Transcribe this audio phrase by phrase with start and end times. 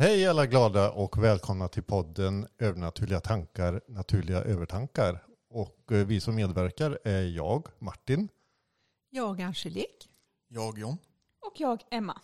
[0.00, 5.22] Hej alla glada och välkomna till podden Övernaturliga tankar, naturliga övertankar.
[5.50, 8.28] Och eh, vi som medverkar är jag, Martin.
[9.10, 10.08] Jag Angelique.
[10.48, 10.98] Jag John.
[11.46, 12.20] Och jag Emma.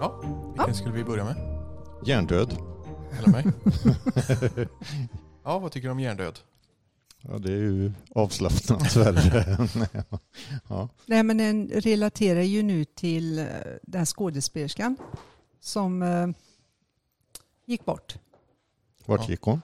[0.00, 0.20] Ja,
[0.56, 1.36] vilken skulle vi börja med?
[2.06, 2.77] Hjärndöd.
[3.18, 3.44] Eller mig?
[5.44, 6.38] ja, vad tycker du om hjärndöd?
[7.22, 9.68] Ja, det är ju avslappnansvärre.
[10.68, 10.88] ja.
[11.06, 13.46] Nej, men den relaterar ju nu till eh,
[13.82, 14.96] den skådespelerskan
[15.60, 16.28] som eh,
[17.66, 18.18] gick bort.
[19.06, 19.28] Vart Ja.
[19.30, 19.62] gick hon?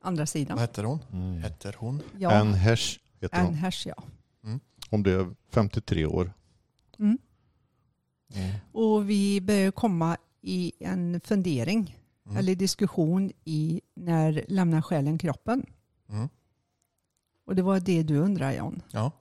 [0.00, 0.56] Andra sidan.
[0.56, 0.98] Vad heter hon?
[1.12, 1.42] Mm.
[1.42, 2.02] Heter hon?
[2.18, 3.54] Ja, Anne Hesh heter Anne hon.
[3.54, 4.02] Hesh, ja.
[4.90, 6.32] Hon blev 53 år.
[6.98, 7.18] Mm.
[8.34, 8.54] Mm.
[8.72, 12.36] Och vi börjar komma i en fundering Mm.
[12.36, 15.66] eller diskussion i när lämnar själen kroppen?
[16.08, 16.28] Mm.
[17.44, 18.82] Och det var det du undrar John.
[18.90, 19.12] Ja.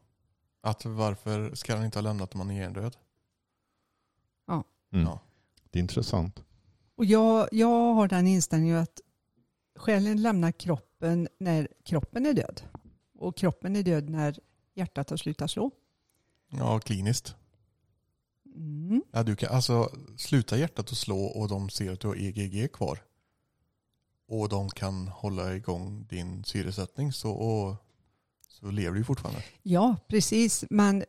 [0.62, 2.98] Att varför ska han inte ha lämnat om han är hjärndöd?
[4.96, 5.08] Mm.
[5.08, 5.20] Ja.
[5.70, 6.44] Det är intressant.
[6.96, 9.02] Och jag, jag har den inställningen att
[9.76, 12.62] själen lämnar kroppen när kroppen är död.
[13.20, 14.40] Och kroppen är död när
[14.74, 15.72] hjärtat har slutat slå.
[16.48, 17.36] Ja, kliniskt.
[18.56, 19.04] Mm.
[19.12, 22.72] Ja, du kan, alltså, sluta hjärtat att slå och de ser att du har EGG
[22.74, 23.00] kvar.
[24.28, 27.76] Och de kan hålla igång din syresättning så, och,
[28.48, 29.44] så lever du fortfarande.
[29.64, 30.66] Ja, precis.
[30.70, 31.04] Men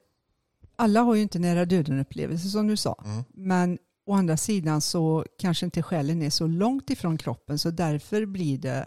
[0.77, 3.03] alla har ju inte nära döden-upplevelse som du sa.
[3.05, 3.25] Mm.
[3.35, 8.27] Men å andra sidan så kanske inte själen är så långt ifrån kroppen så därför
[8.27, 8.87] blir det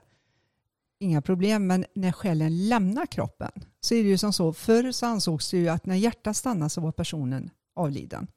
[0.99, 1.67] inga problem.
[1.67, 4.53] Men när själen lämnar kroppen så är det ju som så.
[4.53, 8.27] Förr så ansågs det ju att när hjärtat stannar så var personen avliden.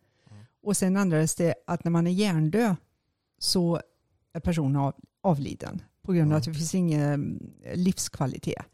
[0.63, 0.69] Mm.
[0.69, 2.77] Och sen ändrades det att när man är hjärndöd
[3.39, 3.81] så
[4.35, 6.39] är personen av, avliden på grund av Mm.
[6.39, 8.65] att det finns ingen livskvalitet.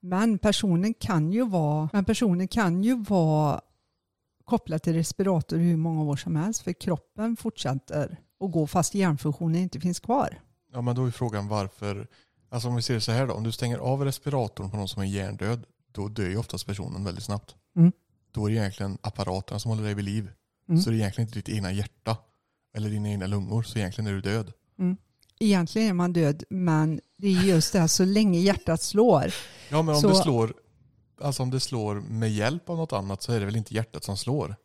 [0.00, 3.60] Men personen kan ju vara, men personen kan ju vara
[4.44, 9.56] kopplad till respirator hur många år som helst för kroppen fortsätter att gå fast hjärnfunktionen
[9.56, 10.40] inte finns kvar.
[10.72, 12.06] Ja, men då är frågan varför,
[12.50, 14.88] alltså om vi ser det så här då, om du stänger av respiratorn på någon
[14.88, 17.54] som är hjärndöd, då dör ju oftast personen väldigt snabbt.
[17.76, 17.92] Mm.
[18.32, 20.30] Då är det egentligen apparaterna som håller dig vid liv.
[20.68, 20.80] Mm.
[20.82, 22.16] Så det är egentligen inte ditt egna hjärta
[22.76, 24.52] eller dina egna lungor, så egentligen är du död.
[25.40, 29.24] Egentligen är man död men det är just det här så länge hjärtat slår.
[29.70, 30.54] Ja, men om Så- det slår
[31.20, 34.04] Alltså om det slår med hjälp av något annat så är det väl inte hjärtat
[34.04, 34.56] som slår?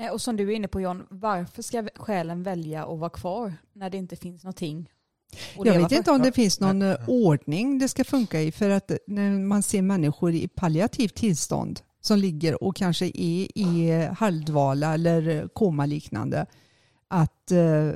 [0.00, 3.54] Eh, Och som du är inne på John, varför ska själen välja att vara kvar
[3.72, 4.90] när det inte finns någonting
[5.56, 6.90] Jag vet inte om det finns någon nej.
[6.90, 11.80] eh, ordning det ska funka i för att när man ser människor i palliativt tillstånd
[12.00, 16.46] som ligger och kanske är i halvdvala eller komaliknande
[17.08, 17.92] att eh,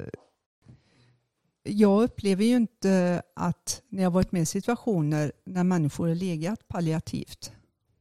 [1.62, 6.68] jag upplever ju inte att när jag varit med i situationer när människor har legat
[6.68, 7.52] palliativt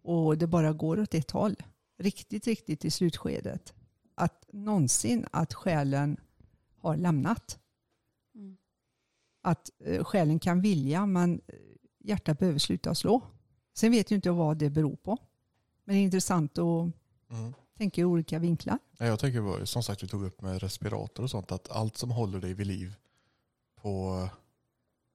[0.01, 1.55] och det bara går åt ett håll,
[1.99, 3.73] riktigt, riktigt i slutskedet,
[4.15, 6.17] att någonsin att själen
[6.77, 7.59] har lämnat
[8.35, 8.57] Mm.
[9.41, 11.55] att eh, själen kan vilja men eh,
[11.99, 13.21] hjärtat behöver sluta slå.
[13.73, 15.17] Sen vet ju inte jag vad det beror på.
[15.83, 16.91] Men det är intressant att
[17.29, 17.53] Mm.
[17.77, 18.79] tänka i olika vinklar.
[18.97, 21.97] Ja, Jag tänker på, som sagt vi tog upp med respirator och sånt, att allt
[21.97, 22.93] som håller dig vid liv
[23.81, 24.29] på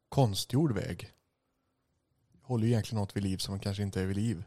[0.09, 1.13] konstgjord väg
[2.43, 4.45] håller ju egentligen något vid liv som kanske inte är vid liv.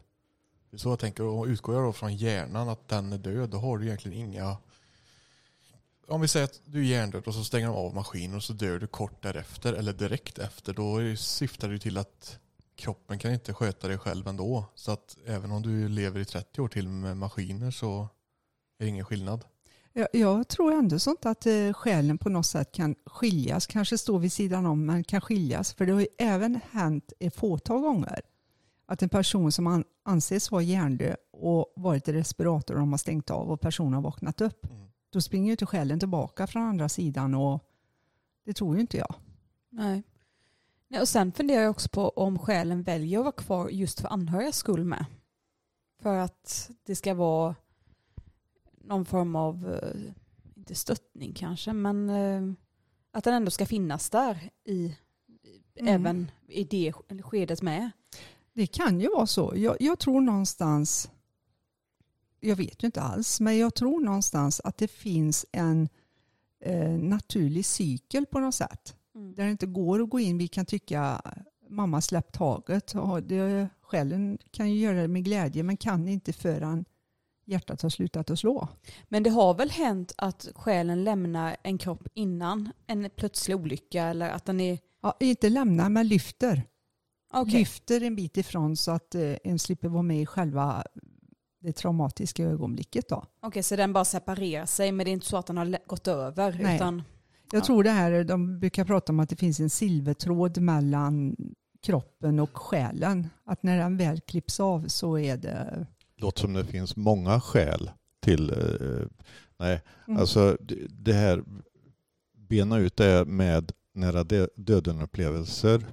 [0.76, 3.78] Så jag tänker, och utgår jag då från hjärnan att den är död, då har
[3.78, 4.56] du egentligen inga
[6.08, 8.52] om vi säger att du är hjärndöd och så stänger de av maskinen och så
[8.52, 10.72] dör du kort därefter eller direkt efter.
[10.74, 12.38] Då syftar det till att
[12.76, 14.64] kroppen kan inte sköta dig själv ändå.
[14.74, 18.08] Så att även om du lever i 30 år till med maskiner så
[18.78, 19.44] är det ingen skillnad.
[19.92, 24.18] Jag, jag tror ändå sånt att eh, själen på något sätt kan skiljas, kanske stå
[24.18, 25.72] vid sidan om men kan skiljas.
[25.72, 28.20] För det har ju även hänt ett fåtal gånger
[28.86, 32.98] att en person som an, anses vara hjärndöd och varit i respirator och de har
[32.98, 34.64] stängt av och personen har vaknat upp.
[34.64, 34.86] Mm.
[35.10, 37.64] Då springer ju inte själen tillbaka från andra sidan och
[38.44, 39.14] det tror ju inte jag.
[39.70, 40.02] Nej.
[40.92, 41.00] Nej.
[41.00, 44.56] Och sen funderar jag också på om själen väljer att vara kvar just för anhörigas
[44.56, 45.04] skull med.
[46.02, 47.54] För att det ska vara
[48.84, 50.12] någon form av, eh,
[50.56, 52.52] inte stöttning kanske, men eh,
[53.10, 54.96] att den ändå ska finnas där i,
[55.74, 55.94] Mm.
[55.94, 56.92] även i det
[57.22, 57.90] skedet med.
[58.52, 59.52] Det kan ju vara så.
[59.56, 61.10] Jag, jag tror någonstans,
[62.40, 65.88] jag vet ju inte alls, men jag tror någonstans att det finns en
[66.60, 68.96] eh, naturlig cykel på något sätt.
[69.14, 69.34] Mm.
[69.34, 71.22] Där det inte går att gå in, vi kan tycka
[71.68, 72.94] mamma släpp taget.
[72.94, 76.84] Ja, det, själen kan ju göra det med glädje men kan inte förrän
[77.44, 78.68] hjärtat har slutat att slå.
[79.08, 84.30] Men det har väl hänt att själen lämnar en kropp innan en plötslig olycka eller
[84.30, 84.78] att den är...
[85.02, 86.62] Ja, inte lämna men lyfter.
[87.32, 87.58] Okej.
[87.58, 90.84] lyfter en bit ifrån så att eh, en slipper vara med i själva
[91.60, 93.08] det traumatiska ögonblicket.
[93.08, 93.24] Då.
[93.42, 96.08] Okej, så den bara separerar sig men det är inte så att den har gått
[96.08, 96.76] över Nej.
[96.76, 97.02] utan
[97.52, 97.64] Jag Ja.
[97.64, 101.36] tror det här, de brukar prata om att det finns en silvertråd mellan
[101.82, 103.28] kroppen och själen.
[103.44, 105.86] Att när den väl klipps av så är det...
[106.16, 107.90] Låter som det finns många skäl
[108.20, 109.06] till, eh,
[109.58, 110.20] nej, Mm.
[110.20, 110.56] alltså
[110.88, 111.44] det, här,
[112.48, 115.84] bena ut det med nära dö- döden-upplevelser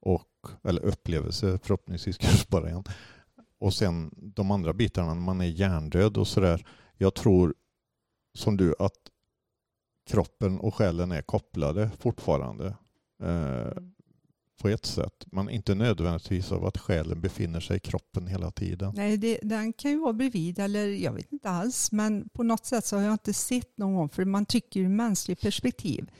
[0.00, 0.28] och,
[0.64, 2.84] eller upplevelser, förhoppningsvis kanske bara en.
[3.60, 6.66] Och sen de andra bitarna, när man är hjärndöd och sådär.
[6.96, 7.54] Jag tror,
[8.34, 8.92] som du, att
[10.08, 12.74] kroppen och själen är kopplade fortfarande.
[13.22, 13.82] Eh,
[14.58, 18.92] på ett sätt, men inte nödvändigtvis av att själen befinner sig i kroppen hela tiden.
[18.96, 21.92] Nej, det, den kan ju vara bredvid eller jag vet inte alls.
[21.92, 24.88] Men på något sätt så har jag inte sett någon gång, för man tycker ur
[24.88, 26.10] mänskligt perspektiv,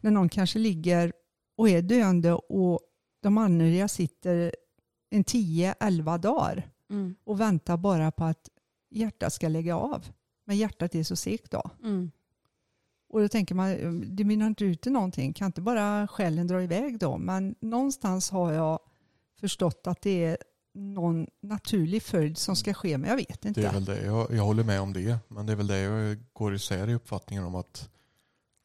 [0.00, 1.12] när någon kanske ligger
[1.56, 2.80] och är döende och
[3.22, 4.54] de anhöriga sitter
[5.10, 8.48] en 10-11 dagar mm, och väntar bara på att
[8.90, 10.06] hjärtat ska lägga av.
[10.46, 11.70] Men hjärtat är så segt då.
[11.84, 12.10] mm,
[13.12, 15.32] Och då tänker man, det mynnar inte ut i någonting.
[15.32, 17.18] Kan inte bara själen dra iväg då?
[17.18, 18.78] Men någonstans har jag
[19.40, 20.38] förstått att det är
[20.74, 23.60] någon naturlig följd som ska ske, men jag vet inte.
[23.60, 24.04] Det är väl det.
[24.04, 25.18] Jag, jag håller med om det.
[25.28, 27.90] Men det är väl det jag går isär i uppfattningen om att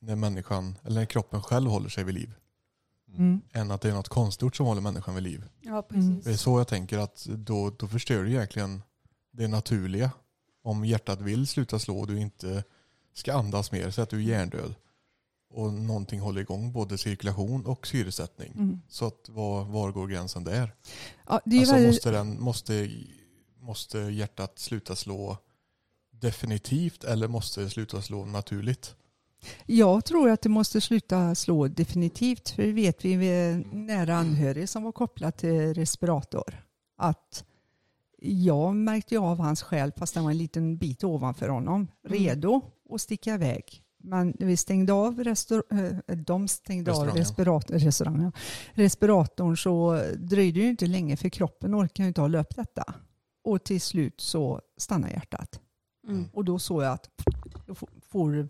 [0.01, 2.33] när människan, eller när kroppen själv håller sig vid liv.
[3.17, 3.41] Mm.
[3.53, 5.45] Än att det är något konstgjort som håller människan vid liv.
[5.61, 5.83] ja Mm.
[5.89, 6.25] precis.
[6.25, 8.81] Det är så jag tänker att då, då förstör du egentligen
[9.31, 10.11] det naturliga.
[10.63, 12.63] Om hjärtat vill sluta slå och du inte
[13.17, 14.75] ska andas mer, så att du är hjärndöd.
[15.49, 18.51] Och någonting håller igång både cirkulation och syresättning.
[18.55, 18.81] Mm.
[18.87, 20.75] Så att var, var går gränsen där?
[21.27, 22.89] Ja, det är Alltså väldigt, måste, den, måste,
[23.59, 25.37] måste hjärtat sluta slå
[26.11, 28.95] definitivt eller måste det sluta slå naturligt?
[29.65, 32.49] Jag tror att det måste sluta slå definitivt.
[32.49, 36.63] För det vet vi vid nära anhörig som var kopplad till respirator.
[36.97, 37.43] Att
[38.21, 41.87] jag märkte av hans själ fast den var en liten bit ovanför honom.
[42.07, 43.83] Redo att sticka iväg.
[43.99, 45.63] Men när vi stängde av restaur-
[46.09, 48.31] eh, de stängde av respirator, restaurangen,
[48.73, 52.93] respiratorn så dröjde det ju inte länge för kroppen orkar ju inte hålla upp detta.
[53.43, 55.59] Och till slut så stannar hjärtat.
[56.07, 56.25] Mm.
[56.33, 57.09] Och då såg jag att
[57.65, 58.47] då for- for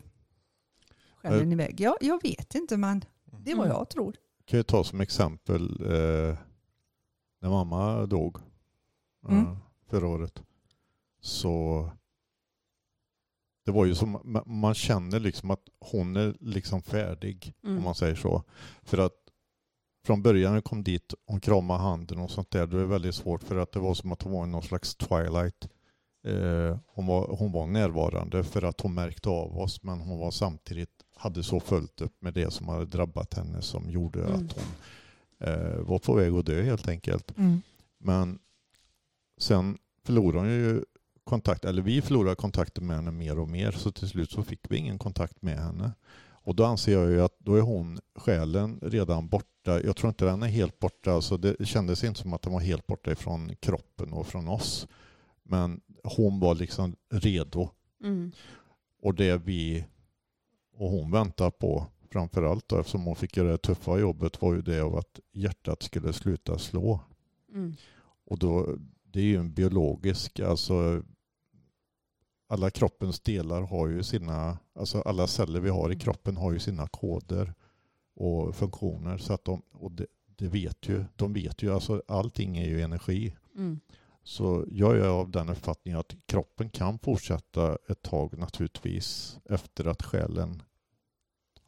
[1.16, 1.80] själen iväg.
[1.81, 3.06] Jag, jag vet inte men
[3.44, 3.78] det är vad Mm.
[3.78, 4.16] jag tror.
[4.45, 6.38] kan jag ta som exempel eh,
[7.42, 8.38] när mamma dog
[9.30, 9.56] eh, Mm.
[9.90, 10.42] förra året.
[11.22, 11.90] Så
[13.68, 17.78] det var ju som ma- man känner liksom att hon är liksom färdig Mm.
[17.78, 18.44] om man säger så.
[18.84, 19.14] För att
[20.06, 23.16] från början när jag kom dit, hon kramade handen och sånt där, det var väldigt
[23.16, 25.69] svårt för att det var som att hon var i någon slags twilight.
[26.28, 30.31] Eh, hon, var, hon var närvarande för att hon märkte av oss men hon var
[30.31, 34.34] samtidigt hade så följt upp med det som hade drabbat henne som gjorde Mm.
[34.36, 34.64] att hon
[35.48, 37.38] eh, var på väg att dö helt enkelt.
[37.38, 37.62] Mm.
[37.98, 38.40] Men
[39.38, 40.84] sen förlorade hon ju
[41.28, 44.60] kontakt, eller vi förlorade kontakten med henne mer och mer så till slut så fick
[44.70, 45.92] vi ingen kontakt med henne.
[46.48, 49.82] Och då anser jag ju att då är hon, själen, redan borta.
[49.82, 52.60] Jag tror inte den är helt borta, alltså det kändes inte som att den var
[52.60, 54.88] helt borta ifrån kroppen och från oss.
[55.44, 57.70] Men hon var liksom redo.
[58.04, 58.32] Mm.
[59.02, 59.86] Och det vi
[60.74, 64.62] och hon väntar på framförallt då, eftersom hon fick göra det tuffa jobbet var ju
[64.62, 67.00] det av att hjärtat skulle sluta slå.
[67.54, 67.76] Mm.
[68.26, 71.04] Och då, det är ju en biologisk, alltså
[72.47, 76.59] alla kroppens delar har ju sina, alltså alla celler vi har i kroppen har ju
[76.59, 77.54] sina koder
[78.16, 79.18] och funktioner.
[79.18, 82.81] Så att de, och det, det vet ju, de vet ju, alltså allting är ju
[82.81, 83.35] energi.
[83.56, 83.80] Mm.
[84.23, 90.04] Så jag är av den uppfattningen att kroppen kan fortsätta ett tag naturligtvis efter att
[90.04, 90.61] själen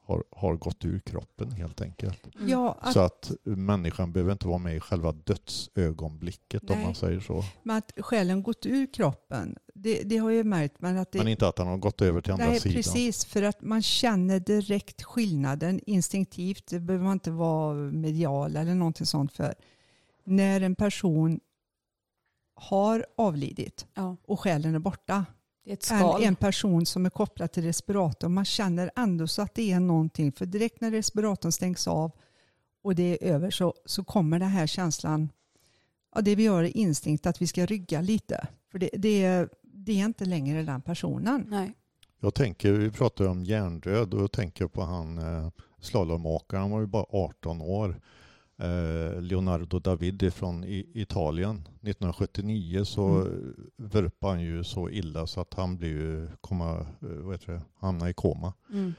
[0.10, 2.36] har, har gått ur kroppen helt enkelt.
[2.36, 2.50] Mm.
[2.50, 6.86] Ja, att, Så att människan behöver inte vara med i själva dödsögonblicket om Nej.
[6.86, 7.44] man säger så.
[7.64, 10.76] men att själen gått ur kroppen, det, det har jag märkt.
[10.80, 12.76] Men att det, Men inte att han har gått över till andra nej, sidan.
[12.76, 16.68] precis, för att man känner direkt skillnaden instinktivt.
[16.68, 19.54] Det behöver man inte vara medial eller någonting sånt för.
[20.24, 21.40] När en person
[22.56, 25.26] har avlidit Ja, och själen är borta,
[25.64, 28.34] det är ett än en person som är kopplad till respiratorn.
[28.34, 30.32] Man känner ändå så att det är någonting.
[30.32, 32.12] För direkt när respiratorn stängs av
[32.84, 35.30] och det är över så, så kommer den här känslan,
[36.16, 38.48] ja, det vi gör är instinkt att vi ska rygga lite.
[38.72, 41.46] För det, det, är, det är inte längre den personen.
[41.48, 41.74] Nej.
[42.20, 45.50] Jag tänker, vi pratar om hjärndöd och jag tänker på han eh,
[45.82, 48.02] slalomåkaren, han var ju bara 18 år.
[48.60, 50.64] Eh, Leonardo Davidi från
[50.94, 51.56] Italien.
[51.82, 53.56] 1979 så Mm.
[53.78, 57.62] vurpade han ju så illa så att han blev ju, komma, eh, vad heter det,
[57.76, 58.54] hamnade i koma.
[58.74, 58.94] Mm.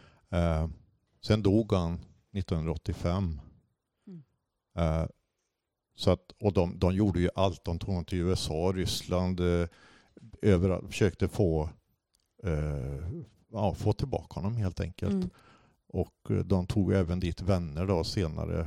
[5.94, 7.64] Så att, och de, de gjorde ju allt.
[7.64, 9.66] De tog honom till USA, Ryssland, eh,
[10.42, 10.86] överallt.
[10.86, 11.68] Försökte få,
[12.42, 13.08] eh,
[13.52, 15.12] ja, få tillbaka honom helt enkelt.
[15.12, 15.30] Mm.
[15.88, 18.66] Och eh, de tog även dit vänner då senare eh,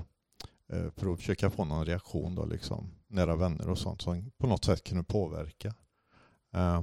[0.96, 2.92] för att försöka få någon reaktion då liksom.
[3.08, 5.74] Nära vänner och sånt som på något sätt kunde påverka.
[6.54, 6.82] Eh,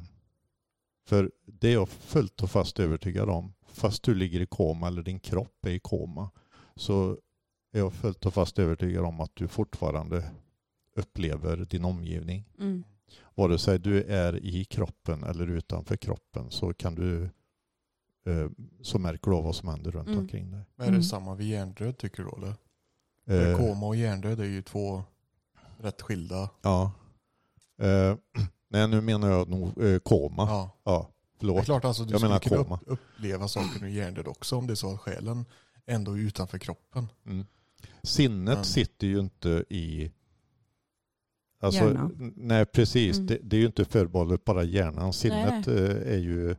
[1.06, 3.52] För det är jag fullt och fast övertygad om.
[3.66, 6.30] Fast du ligger i koma eller din kropp är i koma
[6.76, 7.10] så
[7.72, 10.30] är jag fullt och fast övertygad om att du fortfarande
[10.96, 12.44] upplever din omgivning.
[12.58, 12.84] Mm.
[13.34, 17.22] Vare sig du är i kroppen eller utanför kroppen så kan du
[18.26, 18.50] eh,
[18.82, 20.18] så märker du av vad som händer runt Mm.
[20.20, 20.60] omkring dig.
[20.76, 21.02] Men är det Mm.
[21.02, 22.36] samma vid hjärndöd tycker du då?
[22.36, 22.54] Eller?
[23.30, 25.02] Eh, Koma och hjärndöd är ju två
[25.78, 26.50] rätt skilda.
[26.62, 26.92] Ja.
[27.82, 28.16] Eh,
[28.68, 30.42] nej, nu menar jag nog eh, koma.
[30.48, 31.10] Ja, Ja.
[31.40, 31.64] Det är förlåt.
[31.64, 32.80] klart alltså du Jag menar kunna koma.
[32.86, 35.44] uppleva saker med hjärndöd också om det är så att själen
[35.86, 37.08] ändå är utanför kroppen.
[37.26, 37.46] Mm.
[38.02, 40.10] Sinnet Men- sitter ju inte i...
[41.62, 42.32] Alltså, Hjärnan.
[42.36, 43.16] nej, precis.
[43.16, 43.26] Mm.
[43.26, 45.12] Det, det är ju inte förbehållet bara hjärnan.
[45.12, 46.56] Sinnet Nej, eh, är ju,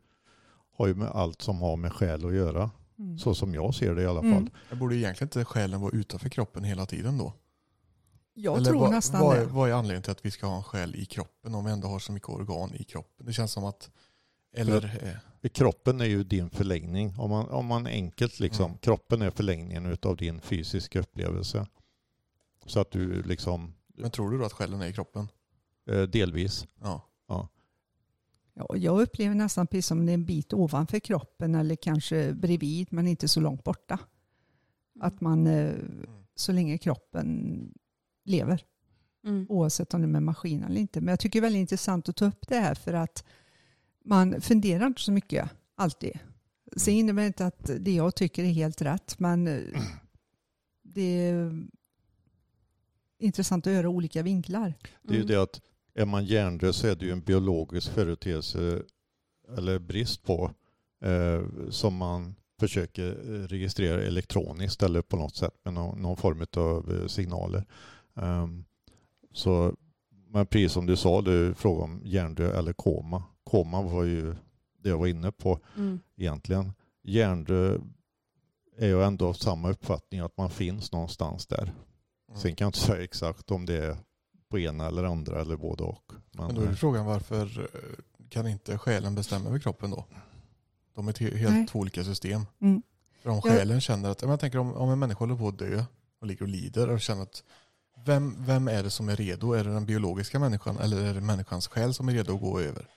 [0.77, 2.71] har ju med allt som har med själ att göra.
[3.01, 3.17] Mm.
[3.17, 4.31] Så som jag ser det i alla fall.
[4.31, 4.49] Mm.
[4.69, 7.33] Det borde egentligen inte själen vara utanför kroppen hela tiden då?
[8.33, 9.45] Jag Eller tror vad, nästan vad, det.
[9.45, 11.87] vad är anledningen till att vi ska ha en själ i kroppen om vi ändå
[11.87, 13.25] har så mycket organ i kroppen?
[13.25, 13.89] Det känns som att...
[14.55, 14.83] Eller...
[15.43, 17.15] eh, Kroppen är ju din förlängning.
[17.17, 18.77] Om man, om man enkelt liksom, Mm.
[18.77, 21.67] kroppen är förlängningen utav din fysiska upplevelse.
[22.65, 25.27] Så att du liksom, Men tror du då att själen är i kroppen?
[25.89, 26.65] eh, delvis.
[26.81, 27.01] Ja.
[28.53, 32.87] Ja, jag upplever nästan precis som det är en bit ovanför kroppen eller kanske bredvid
[32.91, 33.99] men inte så långt borta.
[34.99, 35.73] Att man eh,
[36.35, 37.57] så länge kroppen
[38.25, 38.65] lever
[39.23, 39.45] Mm.
[39.49, 41.01] oavsett om det är med maskin eller inte.
[41.01, 43.23] Men jag tycker det är väldigt intressant att ta upp det här för att
[44.05, 46.19] man funderar inte så mycket alltid.
[46.75, 49.61] Sen innebär det inte att det jag tycker är helt rätt men eh,
[50.83, 51.63] det är
[53.19, 54.73] intressant att göra olika vinklar.
[55.01, 55.27] Det är ju Mm.
[55.27, 55.61] det att
[55.93, 58.81] är man hjärndöd så är det ju en biologisk företeelse
[59.57, 60.51] eller brist på
[61.01, 66.45] eh, som man försöker eh, registrera elektroniskt eller på något sätt med någon, någon form
[66.57, 67.65] av eh, signaler.
[68.15, 68.65] Ehm,
[69.33, 69.75] så,
[70.27, 73.23] men precis som du sa, det är fråga om hjärndöd eller koma.
[73.43, 74.35] Koma var ju
[74.77, 75.99] det jag var inne på Mm.
[76.15, 76.73] egentligen.
[77.03, 77.81] Hjärndöd
[78.77, 81.63] är jag ändå av samma uppfattning att man finns någonstans där.
[82.29, 82.41] Mm.
[82.41, 83.97] Sen kan jag inte säga exakt om det är
[84.51, 86.11] på ena eller andra eller både och.
[86.31, 90.05] Men, Men då är eh, frågan varför eh, kan inte själen bestämma över kroppen då?
[90.95, 91.67] De är helt Nej.
[91.67, 92.45] två olika system.
[92.61, 92.81] Mm.
[93.23, 95.59] För om Jag- själen känner att, jag tänker om, om en människa håller på att
[95.59, 95.83] dö
[96.21, 97.43] och ligger och lider och känner att
[98.05, 99.53] vem, vem är det som är redo?
[99.53, 102.59] Är det den biologiska människan eller är det människans själ som är redo att gå
[102.59, 102.87] över?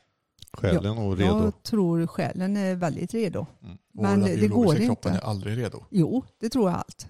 [0.52, 1.44] själen och redo.
[1.44, 3.46] Jag tror själen är väldigt redo.
[3.62, 3.72] Mm.
[3.96, 5.24] Och Men den det biologiska går kroppen inte.
[5.24, 5.84] är aldrig redo.
[5.90, 7.06] Jo, det tror jag allt.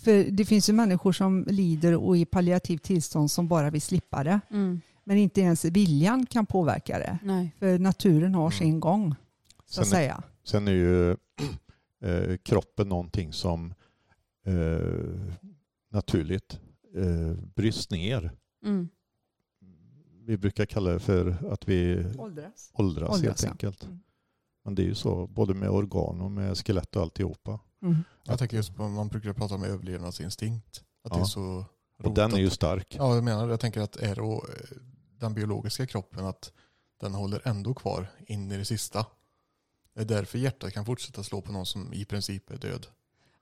[0.00, 3.82] För det finns ju människor som lider och är i palliativt tillstånd som bara vill
[3.82, 4.40] slippa det.
[4.50, 4.80] Mm.
[5.04, 7.18] Men inte ens viljan kan påverka det.
[7.22, 7.54] Nej.
[7.58, 8.52] För naturen har Mm.
[8.52, 9.14] sin gång,
[9.66, 10.22] så Sen, är- säga.
[10.44, 11.10] sen är ju
[12.04, 13.74] eh, kroppen någonting som
[14.46, 15.34] eh,
[15.90, 16.60] naturligt
[16.96, 18.32] eh, bryts ner.
[18.64, 18.88] Mm.
[20.24, 22.70] Vi brukar kalla det för att vi Åldras.
[22.74, 23.50] åldras, Åldras, helt ja.
[23.50, 23.84] enkelt.
[23.84, 23.98] Mm.
[24.64, 27.60] Men det är ju så, både med organ och med skelett och alltihopa.
[27.82, 28.04] Mm.
[28.24, 30.82] Jag tänker just på, man brukar prata om överlevnadsinstinkt.
[31.04, 31.22] Att det Ja.
[31.24, 31.64] är så
[32.02, 32.54] Och den är ju rotat.
[32.54, 32.94] stark.
[32.98, 33.52] Ja, jag menar det.
[33.52, 34.76] Jag tänker att är då eh,
[35.18, 36.52] den biologiska kroppen att
[37.00, 39.06] den håller ändå kvar in i det sista.
[39.94, 42.86] Det är därför hjärtat kan fortsätta slå på någon som i princip är död.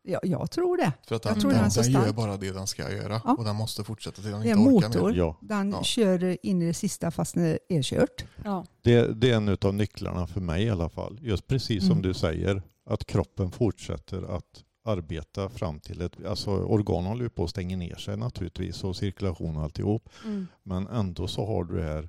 [0.02, 0.92] Ja, jag tror det.
[1.06, 3.20] För att Jag den, tror den, den den gör bara det den ska göra.
[3.24, 3.34] Ja.
[3.38, 5.10] Och den måste fortsätta till den Det är inte en orkar motor.
[5.10, 5.18] mer.
[5.18, 5.82] Ja, Den Ja.
[5.82, 8.24] kör in i det sista fast det är kört.
[8.44, 8.64] Ja.
[8.82, 11.18] det, det är en av nycklarna för mig i alla fall.
[11.22, 12.02] Just precis som Mm.
[12.02, 16.24] du säger, att kroppen fortsätter att arbeta fram till ett...
[16.24, 20.08] Alltså organ håller ju på att stänga ner sig naturligtvis och cirkulation och alltihop.
[20.24, 20.46] Mm.
[20.62, 22.08] Men ändå så har du det här.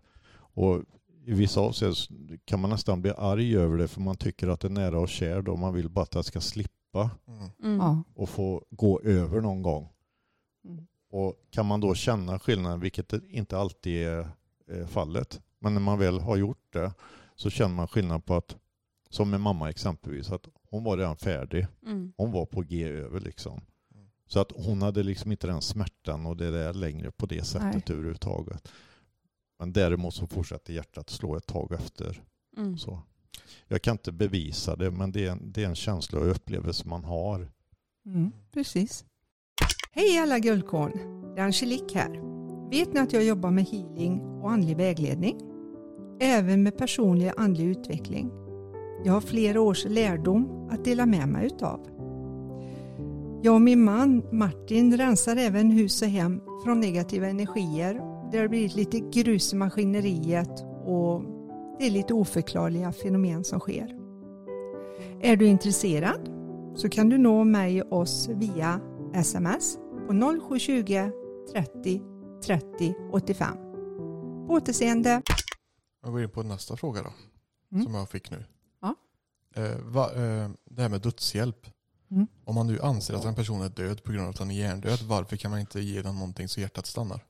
[0.53, 0.83] Och
[1.25, 4.67] i vissa avseenden kan man nästan bli arg över det för man tycker att det
[4.67, 5.55] är nära och kär då.
[5.55, 6.71] Man vill bara att det ska slippa
[7.27, 7.81] Mm.
[7.81, 8.03] Mm.
[8.15, 9.89] Och få gå över någon gång.
[10.65, 10.88] Mm.
[11.11, 14.27] Och kan man då känna skillnaden, vilket inte alltid är
[14.71, 16.93] eh, fallet, men när man väl har gjort det
[17.35, 18.57] så känner man skillnad på att,
[19.11, 21.67] som med mamma exempelvis, att hon var redan färdig.
[21.85, 22.13] Mm.
[22.17, 23.61] Hon var på G över liksom.
[23.95, 24.07] Mm.
[24.25, 27.89] Så att hon hade liksom inte den smärtan och det där längre på det sättet
[27.89, 28.71] överhuvudtaget.
[29.59, 32.21] Men däremot så fortsätter hjärtat slå ett tag efter.
[32.57, 32.77] Mm.
[32.77, 33.01] Så.
[33.67, 36.87] Jag kan inte bevisa det, men det är en, det är en känsla och upplevelse
[36.87, 37.51] man har.
[38.05, 39.05] Mm, precis.
[39.91, 40.91] Hej alla guldkorn!
[41.35, 42.21] Det är Angelique här.
[42.69, 45.39] Vet ni att jag jobbar med healing och andlig vägledning?
[46.19, 48.40] Även med personlig andlig utveckling.
[49.03, 51.79] Jag har flera års lärdom att dela med mig utav.
[53.43, 58.01] Jag och min man Martin rensar även hus och hem från negativa energier.
[58.31, 61.24] Det har blivit lite grus i maskineriet och
[61.79, 63.98] det är lite oförklarliga fenomen som sker.
[65.22, 66.29] Är du intresserad
[66.75, 68.79] så kan du nå mig och oss via
[69.13, 69.77] sms
[70.08, 71.12] på 0720
[71.53, 72.01] 30
[72.46, 73.58] 30 85.
[74.48, 75.22] På återseende.
[76.03, 77.10] Jag går in på nästa fråga då.
[77.72, 77.84] Mm.
[77.84, 78.43] Som jag fick nu.
[79.55, 81.67] Eh, va, eh, det här med dödshjälp.
[82.12, 82.27] Mm.
[82.46, 84.55] Om man nu anser att en person är död på grund av att han är
[84.55, 87.25] hjärndöd, varför kan man inte ge den någonting så hjärtat stannar?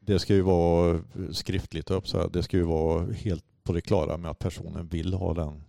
[0.00, 1.02] Det ska ju vara
[1.32, 2.28] skriftligt upp så här.
[2.32, 5.64] Det ska ju vara helt på det klara med att personen vill ha den.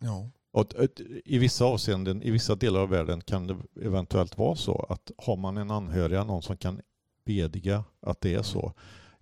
[0.00, 0.30] Ja.
[0.52, 4.86] Och ett- I vissa avseenden, i vissa delar av världen kan det eventuellt vara så
[4.88, 6.80] att har man en anhörig, någon som kan
[7.24, 8.72] bediga att det är så.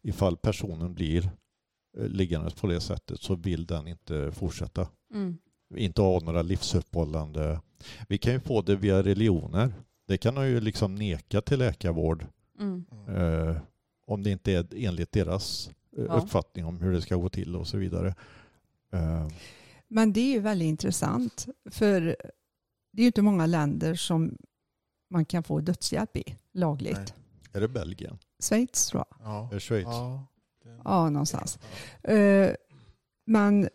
[0.02, 1.30] Ifall personen blir
[1.98, 4.88] eh, liggandes på det sättet så vill den inte fortsätta.
[5.14, 5.38] Mm.
[5.76, 7.60] Inte ha några livsuppehållande.
[8.08, 9.72] Vi kan ju få det via religioner.
[10.06, 12.26] Det kan man ju liksom neka till läkarvård
[12.60, 12.84] Mm.
[13.08, 13.56] eh,
[14.06, 16.12] om det inte är enligt deras eh, Ja.
[16.14, 18.14] uppfattning om hur det ska gå till och så vidare.
[18.92, 19.28] Eh,
[19.88, 22.00] Men det är ju väldigt intressant för
[22.92, 24.36] det är ju inte många länder som
[25.10, 26.96] man kan få dödshjälp i lagligt.
[26.96, 27.06] Nej.
[27.52, 28.18] är det Belgien?
[28.42, 29.26] Schweiz tror jag.
[29.52, 29.60] Ja.
[29.60, 29.84] Schweiz?
[29.86, 30.26] Ja.
[30.64, 31.58] Det- Ja, någonstans.
[32.02, 32.50] Eh,
[33.26, 33.68] Men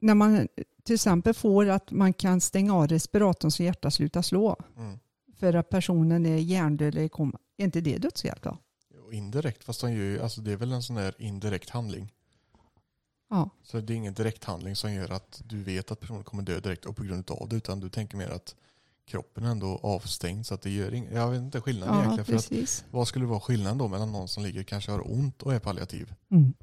[0.00, 0.48] när man
[0.82, 4.98] till exempel får att man kan stänga av respiratorn så hjärtat slutar slå Mm.
[5.36, 7.38] för att personen är hjärndöd eller koma.
[7.56, 8.58] Är inte det dödshjälp då?
[9.06, 12.12] Och Indirekt, fast de gör alltså det är väl en sån där indirekt handling.
[13.30, 16.42] Ja, Så det är ingen direkt handling som gör att du vet att personen kommer
[16.42, 18.56] dö direkt och på grund av det, utan du tänker mer att
[19.06, 21.12] kroppen är ändå avstängd så att det gör inget.
[21.12, 22.40] Jag vet inte skillnaden ja egentligen.
[22.42, 25.54] För att, vad skulle vara skillnaden då mellan någon som ligger kanske har ont och
[25.54, 26.14] är palliativ?
[26.30, 26.54] Mm.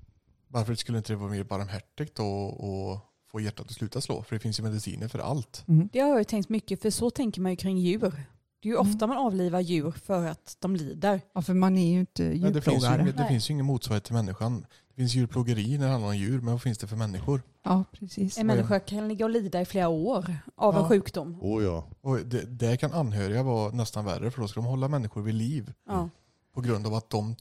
[0.47, 2.99] Varför skulle inte det vara mer barmhärtigt då och
[3.35, 4.23] få hjärtat att sluta slå?
[4.23, 5.63] För det finns ju mediciner för allt.
[5.67, 5.89] Mm.
[5.93, 7.99] Det har jag ju tänkt mycket för så tänker man ju kring djur.
[7.99, 8.87] Det är ju Mm.
[8.91, 11.21] ofta man avlivar djur för att de lider.
[11.33, 13.11] Ja, för man är ju inte Men det, finns ju, djurplågare.
[13.11, 13.29] det Nej.
[13.29, 14.65] finns ju ingen motsvarighet till människan.
[14.89, 17.41] Det finns djurplågeri när det handlar om djur, men vad finns det för människor?
[17.63, 18.37] Ja, precis.
[18.37, 20.89] En människa kan ligga och lida i flera år av en Ja.
[20.89, 21.37] sjukdom.
[21.41, 21.87] Oh ja.
[22.01, 25.33] Och det, där kan anhöriga vara nästan värre för då ska de hålla människor vid
[25.35, 26.09] liv Ja.
[26.53, 27.35] på grund av att de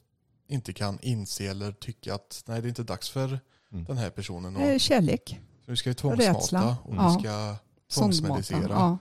[0.47, 3.39] inte kan inse eller tycka att nej det är inte dags för
[3.71, 3.85] Mm.
[3.85, 4.55] den här personen.
[4.55, 4.77] Och, Eh,
[5.65, 7.55] Kärlek, nu ska vi tvångsmata och vi ska
[7.93, 8.67] tvångsmedicera.
[8.69, 8.97] Ja.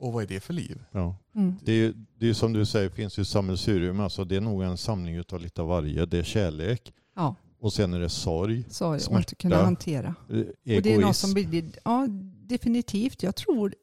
[0.00, 0.84] Och vad är det för liv?
[0.92, 1.16] ja.
[1.34, 1.54] Mm.
[1.64, 4.00] Det är ju det är som du säger, finns ju sammelsurium.
[4.00, 6.06] Alltså det är nog en samling av lite av varje.
[6.06, 9.18] Det är kärlek ja, och sen är det sorg, så att Smärta.
[9.18, 10.14] inte kunna hantera.
[10.30, 11.12] eh, Och det är något egoism.
[11.12, 12.06] som blir, ja,
[12.46, 13.22] definitivt.
[13.22, 13.74] Jag tror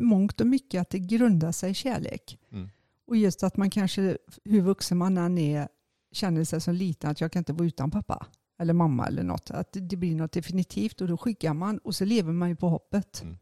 [0.00, 2.38] mångt och mycket att det grundar sig i kärlek.
[2.52, 2.68] Mm.
[3.06, 5.68] Och just att man kanske, hur vuxen man än är,
[6.12, 8.26] känner sig som liten att jag kan inte vara utan pappa
[8.62, 9.50] eller mamma eller något.
[9.50, 12.68] Att det blir något definitivt och då skyggar man och så lever man ju på
[12.68, 13.22] hoppet.
[13.22, 13.38] Mm.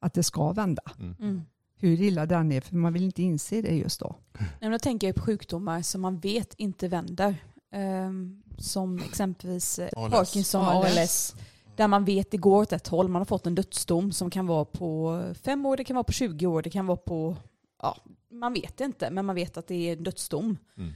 [0.00, 0.82] Att det ska vända.
[0.98, 1.14] Mm.
[1.20, 1.42] Mm.
[1.78, 4.16] Hur illa den är, för man vill inte inse det just då.
[4.38, 7.36] Nej, men Då tänker jag på sjukdomar som man vet inte vänder.
[7.72, 10.14] Ehm, som exempelvis eh, ALS.
[10.14, 10.98] Parkinson ALS.
[10.98, 11.34] ALS.
[11.76, 13.08] Där man vet det går åt ett håll.
[13.08, 16.12] Man har fått en dödsdom som kan vara på fem år, det kan vara på
[16.12, 17.36] 20 år, det kan vara på,
[17.82, 17.96] ja,
[18.30, 20.58] man vet inte, men man vet att det är en dödsdom.
[20.76, 20.92] Mm.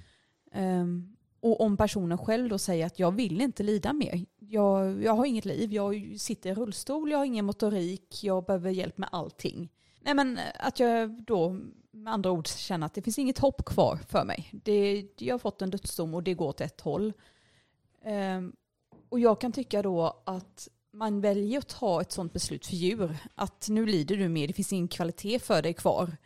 [0.52, 4.24] Ehm, och om personen själv då säger att jag vill inte lida mer.
[4.38, 8.70] Jag, jag har inget liv, jag sitter i rullstol, jag har ingen motorik, jag behöver
[8.70, 9.68] hjälp med allting.
[10.00, 13.98] Nej men att jag då med andra ord känner att det finns inget hopp kvar
[14.08, 14.48] för mig.
[14.52, 17.12] Det, jag har fått en dödsdom och det går åt ett håll.
[18.04, 18.52] Ehm,
[19.08, 23.16] och jag kan tycka då att man väljer att ta ett sådant beslut för djur.
[23.34, 26.16] Att nu lider du mer, det finns ingen kvalitet för dig kvar.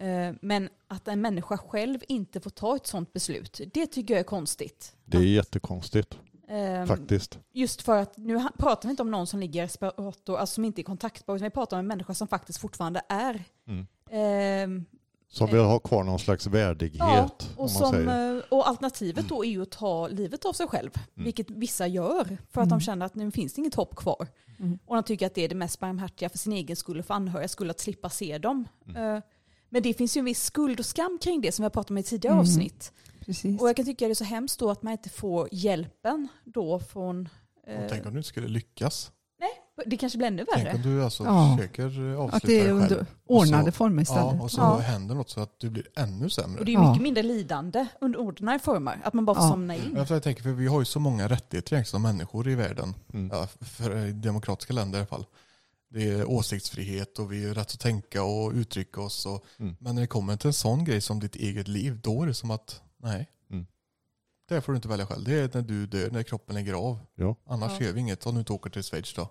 [0.00, 4.18] Eh, Men att en människa själv inte får ta ett sådant beslut, det tycker jag
[4.20, 4.96] är konstigt.
[5.04, 7.38] Det är jättekonstigt Ehm, faktiskt.
[7.52, 10.64] Just för att nu pratar vi inte om någon som ligger i respirator, alltså som
[10.64, 13.44] inte är kontaktbar, utan vi pratar om en människa som faktiskt fortfarande är.
[13.66, 13.86] Mm.
[14.10, 14.84] Ehm,
[15.28, 16.98] Som vill ha kvar någon slags värdighet.
[16.98, 20.90] ja, och, som, eh, och alternativet då är ju att ta livet av sig själv,
[21.14, 21.24] Mm.
[21.24, 22.80] vilket vissa gör, för att de Mm.
[22.80, 24.28] känner att nu finns det inget hopp kvar.
[24.58, 24.78] Mm.
[24.86, 27.14] Och de tycker att det är det mest barmhärtiga för sin egen skull och för
[27.14, 28.68] anhöriga skull att slippa se dem.
[28.88, 29.22] Mm.
[29.70, 31.70] Eh, Men det finns ju en viss skuld och skam kring det som vi har
[31.70, 32.40] pratat om i tidigare Mm.
[32.40, 32.92] avsnitt.
[33.26, 33.60] Precis.
[33.60, 36.80] Och jag kan tycka det är så hemskt då att man inte får hjälpen då
[36.80, 37.28] från...
[37.66, 39.10] eh, tänk om du inte skulle lyckas.
[39.86, 40.74] det kanske blir ännu Tänk värre.
[40.76, 41.56] om du alltså Ja.
[41.58, 42.82] försöker avsluta Att det är dig själv.
[42.82, 44.34] under ordnade så- former istället.
[44.38, 44.76] Ja, och så Ja.
[44.78, 46.58] händer något så att du blir ännu sämre.
[46.58, 46.88] Och det är ju Ja.
[46.90, 49.00] mycket mindre lidande under ordnade former.
[49.04, 49.50] Att man bara får Ja.
[49.50, 50.04] somna in.
[50.08, 52.94] Jag tänker, för vi har ju så många rättigheter som människor i världen.
[53.12, 53.28] Mm.
[53.32, 55.26] Ja, för i demokratiska länder i alla fall.
[55.92, 59.26] Det är åsiktsfrihet och vi har rätt att tänka och uttrycka oss.
[59.26, 59.76] Och, Mm.
[59.80, 62.34] Men när det kommer till en sån grej som ditt eget liv, då är det
[62.34, 63.30] som att nej.
[63.50, 63.66] Mm.
[64.48, 65.24] Det får du inte välja själv.
[65.24, 66.98] Det är när du dör, när kroppen lägger av.
[67.14, 67.86] Ja, Annars Ja.
[67.86, 69.28] gör vi inget om du inte åker till Schweiz då.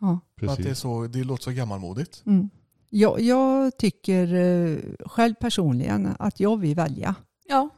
[0.00, 0.20] Ja.
[0.40, 2.22] För Att det, är så, det låter så gammalmodigt.
[2.26, 2.50] Mm.
[2.88, 7.14] Jag, jag tycker eh, själv personligen att jag vill välja.
[7.48, 7.68] Ja,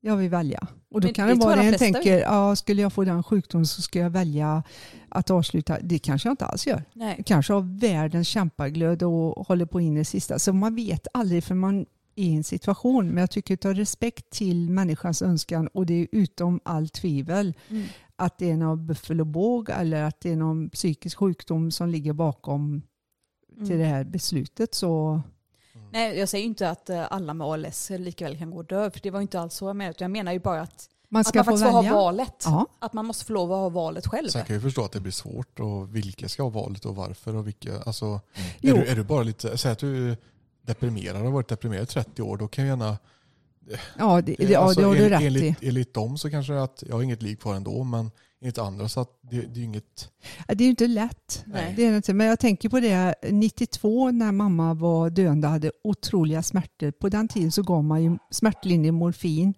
[0.00, 0.66] Jag vill välja.
[0.90, 3.22] Och då Men kan det det vara jag en tänker, ja, skulle jag få den
[3.22, 4.62] sjukdomen så ska jag välja
[5.08, 5.78] att avsluta.
[5.82, 6.84] Det kanske jag inte alls gör.
[6.92, 7.14] nej.
[7.16, 10.38] Jag kanske har världens kämpaglöd och håller på in i det sista.
[10.38, 11.86] Så man vet aldrig för man
[12.16, 13.08] är i en situation.
[13.08, 17.86] Men jag tycker ta respekt till människans önskan och det är utom all tvivel Mm.
[18.16, 22.82] att det är någon buffalobåg eller att det är någon psykisk sjukdom som ligger bakom
[23.56, 23.88] till det Mm.
[23.88, 24.74] här beslutet.
[24.74, 25.22] Så
[25.92, 28.64] Nej, jag säger ju inte att eh, alla med ALS lika väl kan gå och
[28.64, 29.94] dö, för det var ju inte alls så jag menade.
[29.98, 31.94] Jag menar ju bara att, man att ska man få faktiskt får ha välja.
[31.94, 32.42] valet.
[32.44, 34.28] Ja, Att man måste få lov att ha valet själv.
[34.28, 36.96] Sen kan jag ju förstå att det blir svårt och vilka ska ha valet och
[36.96, 37.82] varför och vilka.
[37.82, 38.20] Alltså, är,
[38.60, 38.76] Jo.
[38.76, 40.16] du, är du bara lite, säg att du är
[40.62, 42.98] deprimerad och har varit deprimerad i 30 år, då kan jag gärna
[43.98, 45.26] ja, det, det, ja, Alltså, det har du enligt, rätt i.
[45.26, 48.10] enligt, enligt dem så kanske det är att jag har inget liv kvar ändå, men
[48.40, 50.10] enligt andra så att det, det är ju inget...
[50.46, 51.44] Det är ju inte lätt.
[51.46, 51.74] Nej.
[51.76, 52.14] Det är inte.
[52.14, 56.90] Men jag tänker på det 92 när mamma var döende och hade otroliga smärtor.
[56.90, 59.54] På den tiden så gav man ju smärtlindring morfin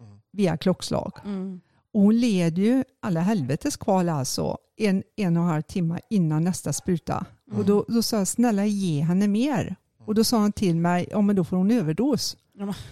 [0.00, 0.18] Mm.
[0.32, 1.12] via klockslag.
[1.24, 1.60] Mm.
[1.94, 6.44] Och hon led ju alla helvetes kval alltså en, en och en halv timme innan
[6.44, 7.26] nästa spruta.
[7.48, 7.58] Mm.
[7.60, 9.76] Och då, då sa jag snälla ge henne mer.
[10.06, 12.36] Och då sa han till mig, ja men då får hon överdos.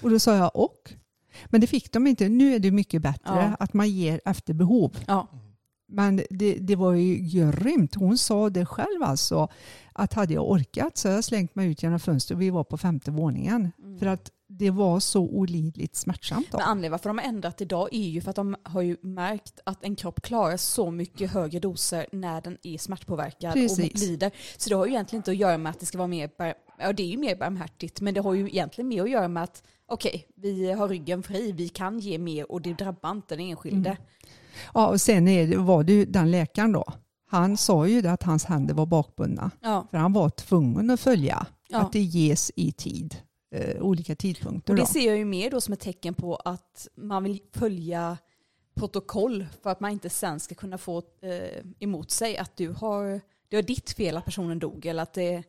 [0.03, 0.95] Och då sa jag och?
[1.47, 2.29] Men det fick de inte.
[2.29, 3.57] Nu är det mycket bättre Ja.
[3.59, 4.97] att man ger efter behov.
[5.07, 5.29] Ja.
[5.89, 7.95] Men det, det var ju grymt.
[7.95, 9.49] Hon sa det själv alltså.
[9.93, 12.39] Att hade jag orkat så hade jag slängt mig ut genom fönstret.
[12.39, 13.73] Vi var på femte våningen.
[13.79, 13.99] Mm.
[13.99, 16.47] För att det var så olidligt smärtsamt.
[16.51, 16.59] Då.
[16.59, 19.61] Men anledningen varför de har ändrat idag är ju för att de har ju märkt
[19.67, 23.95] att en kropp klarar så mycket högre doser när den är smärtpåverkad Precis.
[23.95, 24.31] och lider.
[24.57, 26.31] Så det har ju egentligen inte att göra med att det ska vara mer,
[26.79, 29.43] ja det är ju mer barmhärtigt, men det har ju egentligen mer att göra med
[29.43, 33.47] att okej, vi har ryggen fri, vi kan ge mer och det drabbar inte den
[33.47, 33.91] enskilde.
[33.91, 34.03] Mm.
[34.75, 36.85] Ja, och sen det, var det ju den läkaren då.
[37.27, 39.51] Han sa ju det att hans händer var bakbundna.
[39.61, 41.79] Ja, För han var tvungen att följa ja.
[41.79, 43.17] att det ges i tid.
[43.55, 44.73] Eh, olika tidpunkter.
[44.73, 44.83] Och Då.
[44.83, 48.19] det ser jag ju mer då som ett tecken på att man vill följa
[48.75, 53.21] protokoll för att man inte sen ska kunna få eh, emot sig att du har,
[53.49, 54.87] det var ditt fel att personen dog.
[54.87, 55.43] Eller att det,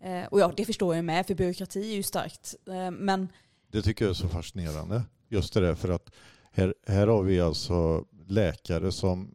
[0.00, 2.54] eh, och ja, det förstår jag med, för byråkrati är ju starkt.
[2.68, 3.28] Eh, men
[3.74, 5.02] Det tycker jag är så fascinerande.
[5.28, 6.10] Just det där för att
[6.52, 9.34] här, här har vi alltså läkare som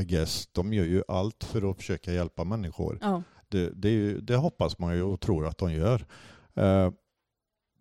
[0.00, 2.98] I guess, de gör ju allt för att försöka hjälpa människor.
[3.00, 6.06] ja, Det, det, ju, det hoppas man ju och tror att de gör.
[6.54, 6.90] Eh,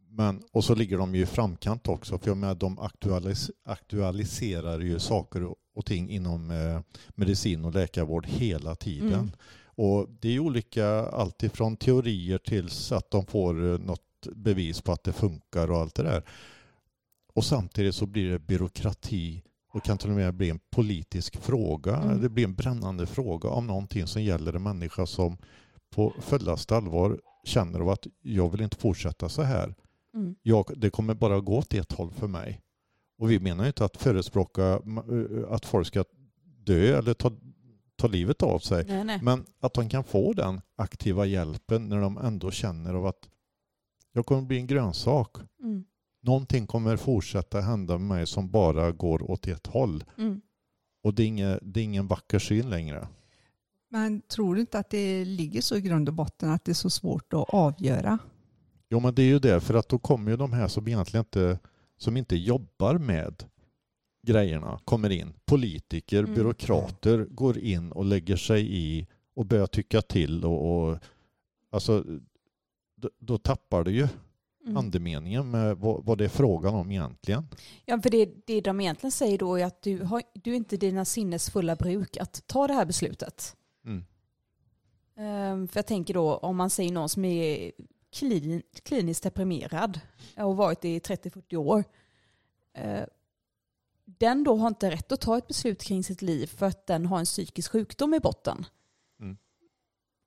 [0.10, 2.18] men, och så ligger de ju i framkant också.
[2.18, 6.82] För jag menar, de aktualis, aktualiserar ju saker och, ting inom eh,
[7.16, 9.14] medicin och läkarvård hela tiden.
[9.14, 9.32] Mm.
[9.66, 14.92] Och det är olika, allt ifrån teorier tills att de får eh, något bevis på
[14.92, 16.24] att det funkar och allt det där.
[17.34, 21.96] Och samtidigt så blir det byråkrati och kan till och med bli en politisk fråga.
[21.98, 22.22] Mm.
[22.22, 25.38] Det blir en brännande fråga om någonting som gäller en människa som
[25.90, 29.76] på fullaste allvar känner av att jag vill inte fortsätta så här.
[30.14, 32.62] mm, Jag, det kommer bara gå åt ett håll för mig.
[33.18, 36.04] Och vi menar ju inte att förespråka eh, att folk ska
[36.66, 37.32] dö eller ta,
[37.96, 38.86] ta livet av sig.
[38.88, 39.20] nej, nej.
[39.22, 43.30] Men att de kan få den aktiva hjälpen när de ändå känner av att
[44.18, 45.38] jag kommer bli en grönsak.
[45.64, 45.84] Mm,
[46.22, 50.04] Någonting kommer fortsätta hända med mig som bara går åt ett håll.
[50.18, 50.42] mm.
[51.04, 53.08] Och det är, inge, det är ingen vacker syn längre.
[53.90, 56.74] Men tror du inte att det ligger så i grund och botten att det är
[56.74, 58.18] så svårt att avgöra?
[58.90, 61.22] Jo men det är ju det, för att då kommer ju de här som egentligen
[61.26, 61.60] inte,
[61.98, 63.44] som inte jobbar med
[64.28, 65.34] grejerna, kommer in.
[65.46, 66.34] Politiker, Mm.
[66.36, 70.98] byråkrater går in och lägger sig i och börjar tycka till och, och
[71.72, 72.06] alltså
[73.20, 74.08] då, tappar du ju
[74.64, 74.78] Mm.
[74.78, 77.48] andemeningen med vad, vad det är frågan om egentligen.
[77.86, 80.78] Ja, för det, det de egentligen säger då är att du har du är inte
[80.78, 83.56] dina sinnes fulla bruk att ta det här beslutet.
[83.86, 84.04] Mm.
[85.18, 87.72] Ehm, för jag tänker då om man säger någon som är
[88.14, 90.00] klin, kliniskt deprimerad
[90.38, 91.84] och varit det i 30-40 år.
[92.74, 93.04] eh,
[94.06, 97.06] den då har inte rätt att ta ett beslut kring sitt liv för att den
[97.06, 98.66] har en psykisk sjukdom i botten.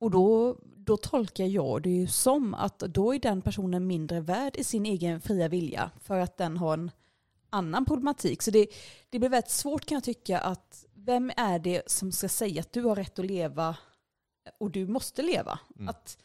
[0.01, 4.55] Och då, då tolkar jag det ju som att då är den personen mindre värd
[4.55, 6.91] i sin egen fria vilja för att den har en
[7.49, 8.41] annan problematik.
[8.41, 8.67] Så det,
[9.09, 12.73] det blir väldigt svårt kan jag tycka att vem är det som ska säga att
[12.73, 13.77] du har rätt att leva
[14.59, 15.59] och du måste leva?
[15.75, 15.89] Mm.
[15.89, 16.17] Att,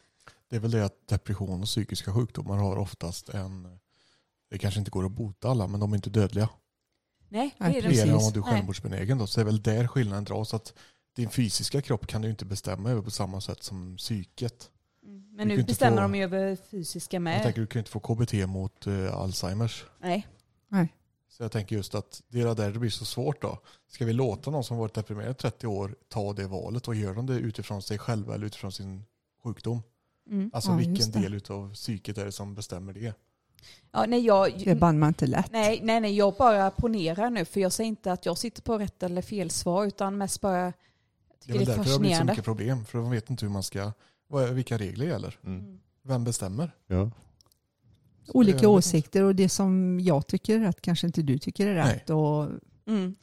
[0.49, 3.79] Det är väl det att depression och psykiska sjukdomar har oftast en...
[4.49, 6.49] Det kanske inte går att bota alla, men de är inte dödliga.
[7.29, 8.05] nej, det är det precis.
[8.05, 9.27] Mer än om du är självmordsbenägen då.
[9.27, 10.53] Så det är väl där skillnaden dras.
[10.53, 10.73] Att
[11.17, 14.71] din fysiska kropp kan du inte bestämma över på samma sätt som psyket.
[15.03, 15.27] Mm.
[15.35, 17.43] Men Du nu bestämmer få- de ju över fysiska Jag med.
[17.43, 19.85] tänker du kan inte få KBT mot eh, Alzheimers.
[19.99, 20.27] Nej.
[21.29, 23.59] Så jag tänker just att det är där det blir så svårt då.
[23.87, 27.13] Ska vi låta någon som varit deprimerad i 30 år ta det valet och gör
[27.13, 29.03] de det utifrån sig själva eller utifrån sin
[29.43, 29.81] sjukdom?
[30.29, 30.51] Mm.
[30.53, 33.13] Alltså Ja, vilken del av psyket är det som bestämmer det?
[33.91, 35.51] Ja, nej, jag, Det bann man inte lätt.
[35.51, 38.77] nej, nej, nej, jag bara ponerar nu för jag säger inte att jag sitter på
[38.77, 40.73] rätt eller fel svar utan mest bara
[41.45, 42.85] jag Det tycker är det är därför det har blivit så mycket problem.
[42.85, 43.91] För de vet inte hur man ska,
[44.27, 45.39] vad, vilka regler gäller.
[45.43, 45.59] Mm.
[45.59, 45.79] Mm.
[46.03, 46.71] Vem bestämmer?
[46.87, 47.11] Ja.
[48.27, 51.75] Olika det- åsikter och det som jag tycker är rätt kanske inte du tycker är
[51.75, 51.93] Nej.
[51.95, 52.09] rätt.
[52.09, 52.47] Och,
[52.85, 53.15] Mm.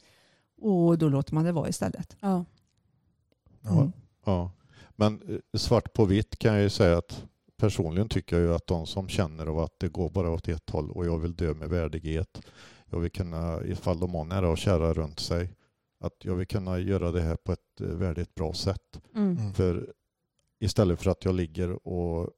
[0.61, 2.17] och då låter man det vara istället.
[2.19, 2.45] Ja.
[3.61, 3.71] Ja.
[3.71, 3.91] Mm.
[4.25, 4.51] Ja.
[4.95, 5.21] Men
[5.53, 7.23] eh, svart på vitt kan jag ju säga att
[7.57, 10.69] personligen tycker jag ju att de som känner av att det går bara åt ett
[10.69, 12.41] håll och jag vill dö med värdighet.
[12.85, 15.49] Jag vill kunna, ifall de har nära och kära runt sig,
[16.05, 19.01] att jag vill kunna göra det här på ett eh, värdigt bra sätt.
[19.15, 19.37] Mm.
[19.37, 19.53] Mm.
[19.53, 19.93] För
[20.59, 22.29] istället för att jag ligger och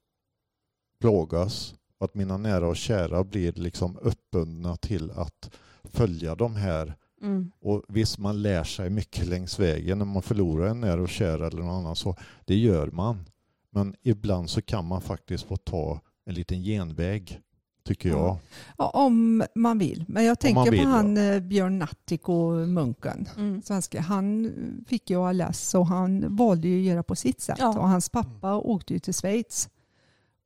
[1.00, 5.52] plågas, att mina nära och kära blir liksom uppbundna till att
[5.84, 6.96] följa de här.
[7.22, 7.52] Mm.
[7.60, 11.48] Och visst, man lär sig mycket längs vägen när man förlorar en nära och kära
[11.48, 12.16] eller någon annan så.
[12.46, 13.26] Det gör man.
[13.70, 17.42] Men ibland så kan man faktiskt få ta en liten genväg,
[17.88, 18.20] tycker jag.
[18.20, 18.40] Ja.
[18.78, 20.06] Ja, om man vill.
[20.08, 23.30] Men jag tänker vill, på han eh, Björn Natthik och munken.
[23.38, 23.62] Mm.
[23.62, 24.02] Svenska.
[24.02, 24.52] Han
[24.88, 27.58] fick ju ALS och han valde ju att göra på sitt sätt.
[27.60, 27.68] Ja.
[27.80, 29.70] Och hans pappa åkte ju till Schweiz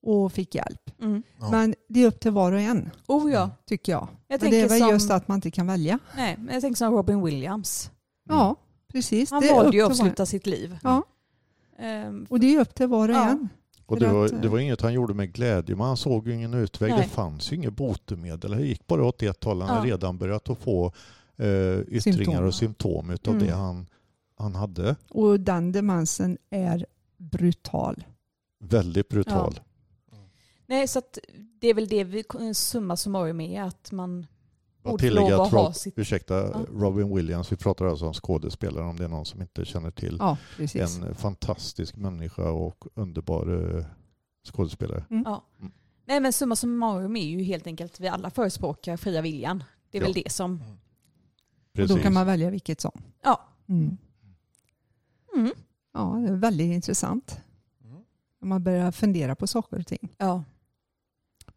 [0.04, 1.02] och fick hjälp.
[1.02, 1.24] Mm.
[1.40, 1.52] Ja.
[1.52, 3.50] Men det är upp till var och en, Oh ja.
[3.66, 4.08] tycker jag.
[4.28, 6.00] Jag Men det är väl som, just att man inte kan välja.
[6.16, 7.92] Nej, men jag tänker som Robin Williams.
[8.30, 8.56] Ja,
[8.92, 9.32] precis.
[9.32, 10.78] Han valde ju att avsluta sitt liv.
[10.84, 11.04] Ja,
[11.82, 13.30] Ehm, och det är upp till var och Ja.
[13.30, 13.50] en.
[13.92, 16.34] Och det var, eh, det var inget han gjorde med glädje, men han såg ju
[16.34, 16.90] ingen utväg.
[16.92, 17.02] Nej.
[17.02, 18.52] Det fanns ju inget botemedel.
[18.52, 19.62] Det gick bara åt ett håll.
[19.62, 19.94] Han hade Ja.
[19.96, 20.94] redan börjat att få
[21.38, 22.46] eh, yttringar Symptom.
[22.46, 23.48] och symptom utav Mm.
[23.48, 23.88] det han,
[24.38, 24.96] han hade.
[25.10, 26.86] Och den demensen är
[27.18, 28.04] brutal.
[28.60, 29.60] Väldigt brutal.
[30.66, 31.18] nej, så att
[31.62, 32.24] det är väl det vi
[32.54, 34.28] summa summarum är att man
[34.84, 35.98] Borde tillägga att Rob, sitt...
[35.98, 36.66] ursäkta, Ja.
[36.74, 40.18] Robin Williams, vi pratar alltså om skådespelare om det är någon som inte känner till.
[40.20, 40.38] Ja.
[40.74, 43.86] En fantastisk människa och underbar eh,
[44.54, 45.06] skådespelare.
[45.10, 45.46] Ja.
[45.60, 45.72] Mm.
[46.06, 49.64] Nej men summa summarum är ju helt enkelt vi alla förespråkar fria viljan.
[49.92, 50.62] Det är väl det som...
[50.62, 51.96] Och Precis.
[51.96, 53.02] då kan man välja vilket som.
[53.24, 53.48] Ja.
[53.70, 53.98] Mm.
[55.36, 55.52] Mm.
[55.94, 57.42] Ja, det är väldigt intressant.
[57.84, 58.04] Mm.
[58.42, 60.10] Man börjar fundera på saker och ting.
[60.18, 60.44] Ja.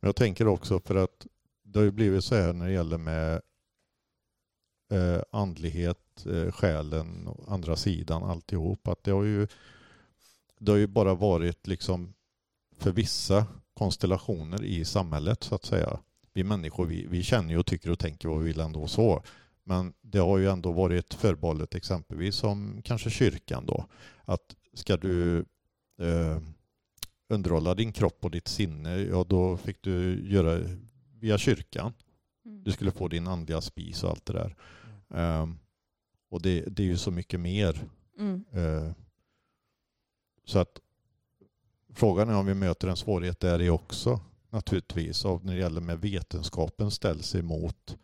[0.01, 1.27] Men jag tänker också för att
[1.75, 3.43] det har ju blivit så här när det gäller med
[4.93, 8.89] eh, andlighet, eh, själen och andra sidan alltihop.
[8.89, 9.47] Att det har ju,
[10.59, 12.15] det har ju bara varit liksom
[12.79, 16.01] för vissa konstellationer i samhället så att säga.
[16.33, 19.23] Vi människor vi, vi känner ju och tycker och tänker vad vi vill ändå så.
[19.65, 23.87] Men det har ju ändå varit förbehållet exempelvis som kanske kyrkan då.
[24.25, 25.39] Att ska du
[25.99, 26.39] eh,
[27.29, 30.61] underhålla din kropp och ditt sinne, ja då fick du göra
[31.25, 31.93] via kyrkan.
[32.45, 32.65] Mm.
[32.65, 34.57] Du skulle få din andliga spis och allt det där.
[35.15, 35.59] Ehm,
[36.31, 37.89] och det, det är ju så mycket mer.
[38.19, 38.45] Mm.
[38.53, 38.93] Eh,
[40.45, 40.81] så att
[41.95, 45.25] frågan är om vi möter en svårighet där i också naturligtvis.
[45.25, 47.97] Och när det gäller med vetenskapen ställs emot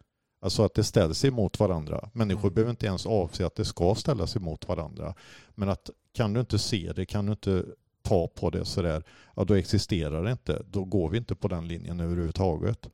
[0.42, 2.10] Alltså att det ställs emot varandra.
[2.12, 2.54] Människor Mm.
[2.54, 5.14] behöver inte ens avse att det ska ställas emot varandra.
[5.50, 7.64] Men att kan du inte se det, kan du inte
[8.02, 9.02] ta på det sådär,
[9.36, 10.62] ja då existerar det inte.
[10.70, 12.88] Då går vi inte på den linjen överhuvudtaget.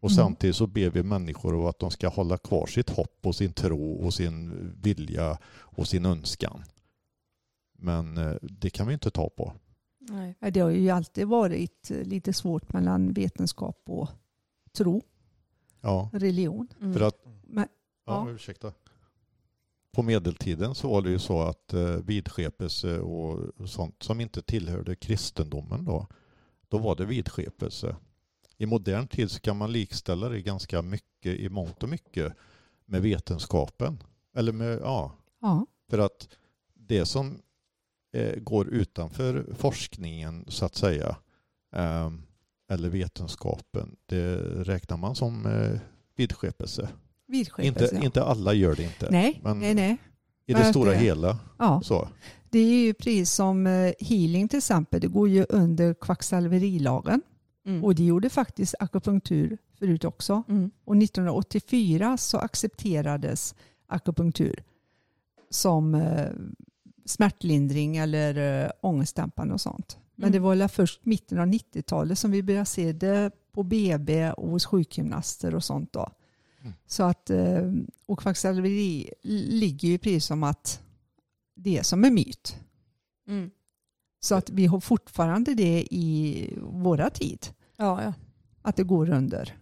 [0.00, 0.16] Och Mm.
[0.16, 3.92] samtidigt så ber vi människor att de ska hålla kvar sitt hopp och sin tro
[3.92, 6.62] och sin vilja och sin önskan.
[7.78, 9.52] Men eh, det kan vi inte ta på.
[9.98, 10.34] Nej.
[10.52, 14.08] Det har ju alltid varit eh, lite svårt mellan vetenskap och
[14.72, 15.02] tro,
[15.80, 16.68] Ja, religion.
[16.80, 16.92] Mm.
[16.94, 17.68] för att, Men,
[18.06, 18.32] ja, Ja.
[18.34, 18.72] ursäkta.
[19.92, 24.96] På medeltiden så var det ju så att eh, vidskepelse och sånt som inte tillhörde
[24.96, 26.06] kristendomen då,
[26.68, 27.96] då var det vidskepelse.
[28.60, 32.32] I modern tid så kan man likställa det ganska mycket i mångt och mycket
[32.86, 34.02] med vetenskapen.
[34.36, 36.28] Eller med, ja, ja, För att
[36.74, 37.38] det som
[38.12, 41.16] eh, går utanför forskningen så att säga
[41.76, 42.10] eh,
[42.70, 45.80] eller vetenskapen det räknar man som eh,
[46.16, 46.88] vidskepelse.
[47.26, 47.84] vidskepelse.
[47.84, 48.02] Inte, ja.
[48.04, 49.08] inte alla gör det inte.
[49.10, 49.96] Nej, men- nej, nej.
[50.46, 52.08] I det stora det- hela Ja, så.
[52.50, 55.00] det är ju precis som eh, healing till exempel.
[55.00, 57.22] Det går ju under kvacksalverilagen.
[57.66, 57.84] Mm.
[57.84, 60.42] Och det gjorde faktiskt akupunktur förut också.
[60.48, 60.70] Mm.
[60.84, 63.54] Och 1984 så accepterades
[63.86, 64.64] akupunktur
[65.50, 66.28] som eh,
[67.04, 69.98] smärtlindring eller eh, ångestdämpande och sånt.
[70.14, 70.32] Men Mm.
[70.32, 74.66] det var först mitten av 90-talet som vi började se det på BB och hos
[74.66, 76.10] sjukgymnaster och sånt då.
[76.60, 76.72] Mm.
[76.86, 77.72] Så att, eh,
[78.06, 80.82] och kvacksalveri ligger ju precis som att
[81.54, 82.56] det är som en myt.
[83.28, 83.50] Mm.
[84.20, 88.12] Så att vi har fortfarande det i våra tid, Ja, ja.
[88.62, 89.56] att det går under.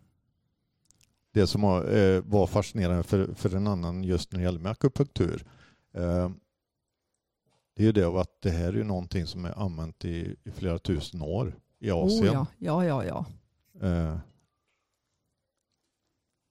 [1.33, 4.73] Det som var, eh, var fascinerande för, för en annan just när det gäller med
[4.73, 5.47] akupunktur.
[5.95, 6.31] Eh,
[7.77, 10.51] det är ju det att det här är ju någonting som är använt i, i
[10.51, 12.25] flera tusen år i Oh, Asien.
[12.35, 13.05] ja, ja, ja.
[13.05, 13.87] ja.
[13.89, 14.19] eh,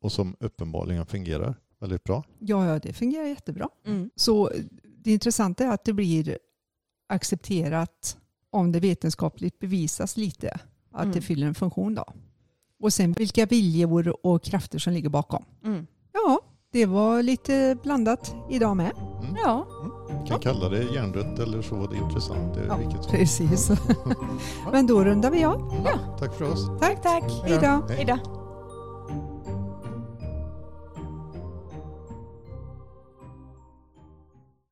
[0.02, 2.24] och som uppenbarligen fungerar väldigt bra.
[2.40, 3.70] Ja, ja, det fungerar jättebra.
[3.86, 4.10] Mm.
[4.16, 4.52] Så
[4.84, 6.38] det intressanta är att det blir
[7.08, 8.18] accepterat
[8.52, 10.60] om det vetenskapligt bevisas lite
[10.94, 11.16] att Mm.
[11.16, 11.96] det fyller en funktion.
[11.96, 12.06] Då.
[12.84, 15.44] Och sen vilka viljor och krafter som ligger bakom.
[15.66, 15.88] Mm.
[16.14, 16.40] Ja,
[16.72, 18.92] det var lite blandat idag med.
[19.22, 19.36] Mm.
[19.46, 19.68] Ja,
[20.24, 22.54] Vi kan kalla det hjärndött eller så var det intressant.
[22.54, 23.08] Det är Ja, vilket.
[23.08, 23.72] Precis.
[24.72, 25.74] Men då rundar vi av.
[26.20, 26.68] Tack för oss.
[26.80, 27.24] Tack, tack.
[27.44, 27.68] Hej då.
[27.88, 27.96] Hej.
[27.98, 28.37] Hej då.